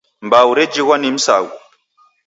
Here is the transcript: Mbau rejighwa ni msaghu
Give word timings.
Mbau 0.21 0.53
rejighwa 0.55 0.97
ni 0.97 1.11
msaghu 1.11 1.51